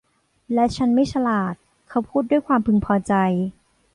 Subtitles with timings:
[0.53, 1.53] และฉันไม่ฉลาด
[1.89, 3.13] เขาพูดด้วยความพึงพอใจ